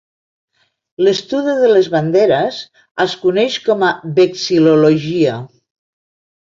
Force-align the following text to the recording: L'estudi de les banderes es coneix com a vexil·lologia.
L'estudi 1.07 1.53
de 1.59 1.69
les 1.73 1.89
banderes 1.97 2.59
es 3.07 3.15
coneix 3.27 3.61
com 3.69 3.87
a 3.91 3.95
vexil·lologia. 4.19 5.41